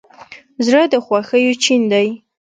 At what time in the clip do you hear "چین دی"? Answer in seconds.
1.63-2.07